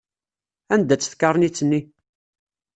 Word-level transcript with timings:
Anda-tt 0.73 1.09
tkarnit-nni? 1.11 1.81